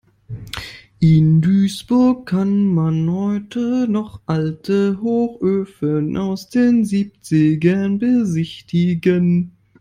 In 0.99 1.41
Duisburg 1.41 2.25
kann 2.25 2.65
man 2.73 3.07
heute 3.13 3.85
noch 3.87 4.19
alte 4.25 4.99
Hochöfen 4.99 6.17
aus 6.17 6.49
den 6.49 6.85
Siebzigern 6.85 7.99
besichtigen. 7.99 9.51